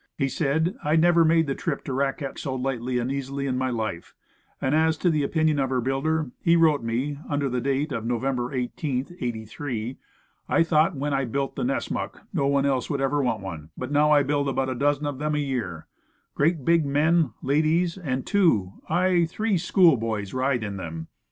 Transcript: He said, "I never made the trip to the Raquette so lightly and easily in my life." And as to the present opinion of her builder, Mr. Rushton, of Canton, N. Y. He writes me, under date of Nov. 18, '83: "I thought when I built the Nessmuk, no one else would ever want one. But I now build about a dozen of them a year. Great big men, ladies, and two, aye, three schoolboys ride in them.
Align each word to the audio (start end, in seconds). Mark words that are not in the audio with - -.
He 0.17 0.29
said, 0.29 0.73
"I 0.83 0.95
never 0.95 1.23
made 1.23 1.45
the 1.45 1.53
trip 1.53 1.83
to 1.83 1.91
the 1.91 1.95
Raquette 1.95 2.39
so 2.39 2.55
lightly 2.55 2.97
and 2.97 3.11
easily 3.11 3.45
in 3.45 3.55
my 3.55 3.69
life." 3.69 4.15
And 4.59 4.73
as 4.73 4.97
to 4.97 5.11
the 5.11 5.19
present 5.19 5.31
opinion 5.35 5.59
of 5.59 5.69
her 5.69 5.79
builder, 5.79 6.17
Mr. 6.17 6.19
Rushton, 6.19 6.25
of 6.25 6.31
Canton, 6.31 6.39
N. 6.39 6.39
Y. 6.39 6.49
He 6.49 6.55
writes 6.55 6.83
me, 6.83 7.29
under 7.29 7.59
date 7.59 7.91
of 7.91 8.05
Nov. 8.07 8.51
18, 8.55 9.17
'83: 9.21 9.97
"I 10.49 10.63
thought 10.63 10.95
when 10.95 11.13
I 11.13 11.25
built 11.25 11.55
the 11.55 11.63
Nessmuk, 11.63 12.19
no 12.33 12.47
one 12.47 12.65
else 12.65 12.89
would 12.89 12.99
ever 12.99 13.21
want 13.21 13.41
one. 13.43 13.69
But 13.77 13.89
I 13.89 13.93
now 13.93 14.23
build 14.23 14.49
about 14.49 14.69
a 14.69 14.73
dozen 14.73 15.05
of 15.05 15.19
them 15.19 15.35
a 15.35 15.37
year. 15.37 15.85
Great 16.33 16.65
big 16.65 16.83
men, 16.83 17.33
ladies, 17.43 17.95
and 17.95 18.25
two, 18.25 18.71
aye, 18.89 19.27
three 19.29 19.59
schoolboys 19.59 20.33
ride 20.33 20.63
in 20.63 20.77
them. 20.77 21.09